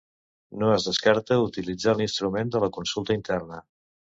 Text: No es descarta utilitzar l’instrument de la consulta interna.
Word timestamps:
No 0.61 0.69
es 0.77 0.87
descarta 0.87 1.37
utilitzar 1.49 1.95
l’instrument 1.99 2.53
de 2.57 2.63
la 2.65 2.71
consulta 2.79 3.19
interna. 3.21 3.63